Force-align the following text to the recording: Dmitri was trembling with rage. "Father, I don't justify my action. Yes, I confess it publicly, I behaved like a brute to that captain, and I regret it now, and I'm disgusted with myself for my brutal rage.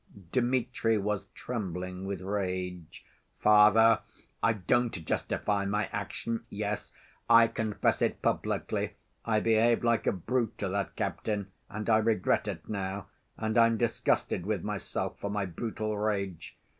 Dmitri 0.31 0.97
was 0.97 1.27
trembling 1.35 2.05
with 2.07 2.21
rage. 2.21 3.05
"Father, 3.37 3.99
I 4.41 4.53
don't 4.53 4.89
justify 5.05 5.63
my 5.65 5.89
action. 5.93 6.43
Yes, 6.49 6.91
I 7.29 7.47
confess 7.47 8.01
it 8.01 8.19
publicly, 8.23 8.95
I 9.25 9.41
behaved 9.41 9.83
like 9.83 10.07
a 10.07 10.11
brute 10.11 10.57
to 10.57 10.69
that 10.69 10.95
captain, 10.95 11.51
and 11.69 11.87
I 11.87 11.97
regret 11.99 12.47
it 12.47 12.67
now, 12.67 13.09
and 13.37 13.59
I'm 13.59 13.77
disgusted 13.77 14.43
with 14.43 14.63
myself 14.63 15.19
for 15.19 15.29
my 15.29 15.45
brutal 15.45 15.95
rage. 15.95 16.57